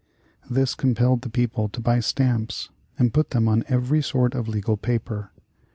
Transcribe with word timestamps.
This 0.49 0.73
compelled 0.73 1.21
the 1.21 1.29
people 1.29 1.69
to 1.69 1.79
buy 1.79 1.99
stamps 1.99 2.71
and 2.97 3.13
put 3.13 3.29
them 3.29 3.47
on 3.47 3.63
every 3.67 4.01
sort 4.01 4.33
of 4.33 4.47
legal 4.47 4.75
paper. 4.75 5.29